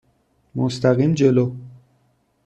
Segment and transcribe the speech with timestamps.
[0.55, 1.55] مستقیم جلو.